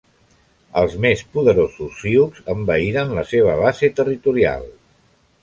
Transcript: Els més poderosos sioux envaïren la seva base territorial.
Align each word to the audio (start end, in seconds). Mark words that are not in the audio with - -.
Els 0.79 0.95
més 1.03 1.21
poderosos 1.35 1.99
sioux 2.05 2.41
envaïren 2.55 3.13
la 3.19 3.27
seva 3.35 3.55
base 3.61 3.93
territorial. 4.01 4.67